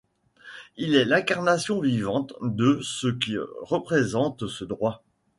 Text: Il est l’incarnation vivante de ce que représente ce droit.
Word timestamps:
Il 0.77 0.95
est 0.95 1.05
l’incarnation 1.05 1.79
vivante 1.79 2.33
de 2.41 2.79
ce 2.81 3.05
que 3.05 3.47
représente 3.61 4.47
ce 4.47 4.65
droit. 4.65 5.03